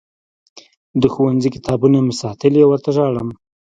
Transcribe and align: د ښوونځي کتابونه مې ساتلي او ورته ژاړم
د 1.01 1.03
ښوونځي 1.13 1.49
کتابونه 1.55 1.97
مې 2.05 2.13
ساتلي 2.21 2.59
او 2.63 2.69
ورته 2.71 2.89
ژاړم 2.95 3.29